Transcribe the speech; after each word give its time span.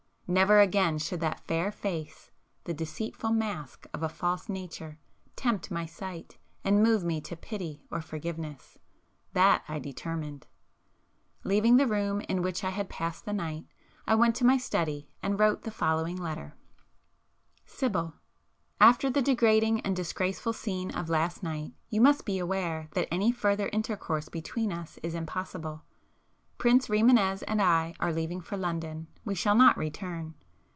Never 0.33 0.61
again 0.61 0.97
should 0.97 1.19
that 1.19 1.41
fair 1.45 1.73
face, 1.73 2.31
the 2.63 2.73
deceitful 2.73 3.31
mask 3.31 3.85
of 3.93 4.01
a 4.01 4.07
false 4.07 4.47
nature, 4.47 4.97
tempt 5.35 5.69
my 5.69 5.85
sight 5.85 6.37
and 6.63 6.81
move 6.81 7.03
me 7.03 7.19
to 7.19 7.35
pity 7.35 7.85
or 7.91 7.99
forgiveness,—that 7.99 9.63
I 9.67 9.77
determined. 9.77 10.47
Leaving 11.43 11.75
the 11.75 11.85
room 11.85 12.21
in 12.29 12.41
which 12.41 12.63
I 12.63 12.69
had 12.69 12.87
passed 12.89 13.25
the 13.25 13.33
night, 13.33 13.65
I 14.07 14.15
went 14.15 14.37
to 14.37 14.45
my 14.45 14.55
study 14.57 15.09
and 15.21 15.37
wrote 15.37 15.63
the 15.63 15.69
following 15.69 16.15
letter;— 16.15 16.55
Sibyl. 17.65 18.13
After 18.79 19.09
the 19.09 19.21
degrading 19.21 19.81
and 19.81 19.93
disgraceful 19.97 20.53
scene 20.53 20.91
of 20.91 21.09
last 21.09 21.43
night 21.43 21.73
you 21.89 21.99
must 21.99 22.23
be 22.25 22.39
aware 22.39 22.87
that 22.91 23.09
any 23.13 23.33
further 23.33 23.67
intercourse 23.73 24.29
between 24.29 24.71
us 24.71 24.97
is 25.03 25.13
impossible. 25.13 25.83
Prince 26.57 26.89
Rimânez 26.89 27.41
and 27.47 27.59
I 27.59 27.95
are 27.99 28.13
leaving 28.13 28.39
for 28.39 28.55
London; 28.55 29.07
we 29.25 29.33
shall 29.33 29.55
not 29.55 29.75
return. 29.79 30.35